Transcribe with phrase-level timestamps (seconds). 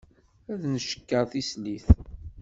[0.51, 1.87] Ad ncekker tislit.